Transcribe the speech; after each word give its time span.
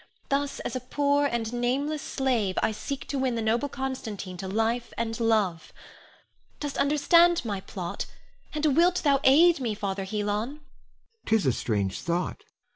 Thus, 0.29 0.59
as 0.61 0.75
a 0.75 0.79
poor 0.79 1.27
and 1.27 1.53
nameless 1.53 2.01
slave, 2.01 2.57
I 2.63 2.71
seek 2.71 3.07
to 3.09 3.19
win 3.19 3.35
the 3.35 3.41
noble 3.43 3.69
Constantine 3.69 4.35
to 4.37 4.47
life 4.47 4.91
and 4.97 5.19
love. 5.19 5.71
Dost 6.59 6.79
understand 6.79 7.45
my 7.45 7.59
plot, 7.61 8.07
and 8.51 8.75
wilt 8.75 9.03
thou 9.03 9.19
aid 9.23 9.59
me, 9.59 9.75
Father 9.75 10.05
Helon? 10.05 10.25
Helon. 10.25 10.61
'Tis 11.27 11.45
a 11.45 11.51
strange 11.53 11.99
thought! 12.01 12.41